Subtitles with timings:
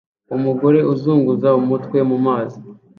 [0.35, 2.59] umugore azunguza umutwe mu mazi